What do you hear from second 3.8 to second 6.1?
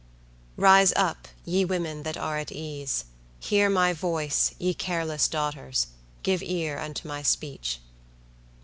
voice, ye careless daughters!